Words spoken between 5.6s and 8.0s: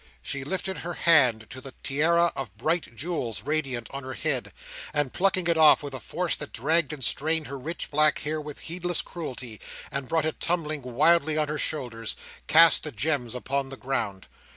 with a force that dragged and strained her rich